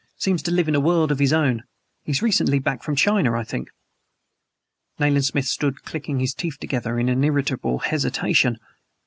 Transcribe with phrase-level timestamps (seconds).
[0.17, 1.61] Seems to live in a world of his own.
[2.03, 3.69] He's recently back from China, I think."
[4.97, 8.57] Nayland Smith stood clicking his teeth together in irritable hesitation.